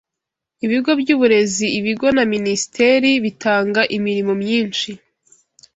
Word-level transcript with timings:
Ibigo 0.65 0.91
byubureziibigo 1.01 2.07
na 2.15 2.23
minisiteri 2.33 3.09
bitanga 3.23 3.81
imirimo 3.97 4.31
myinshi 4.41 4.89